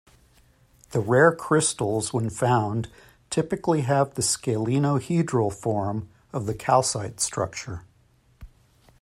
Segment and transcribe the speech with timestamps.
[0.93, 2.89] The rare crystals when found
[3.29, 7.83] typically have the scalenohedral form of the calcite structure.